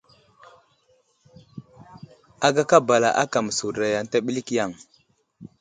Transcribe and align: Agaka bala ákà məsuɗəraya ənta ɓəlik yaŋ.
Agaka 2.47 2.77
bala 2.87 3.09
ákà 3.21 3.39
məsuɗəraya 3.45 3.97
ənta 4.01 4.17
ɓəlik 4.25 4.47
yaŋ. 4.57 4.71